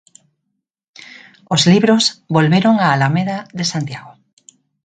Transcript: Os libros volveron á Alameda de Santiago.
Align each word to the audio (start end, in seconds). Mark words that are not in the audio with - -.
Os 1.53 1.61
libros 1.71 2.03
volveron 2.35 2.75
á 2.85 2.87
Alameda 2.91 3.37
de 3.57 3.65
Santiago. 3.71 4.11